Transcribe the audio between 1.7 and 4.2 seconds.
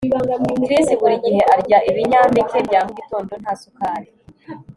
ibinyampeke bya mugitondo nta sukari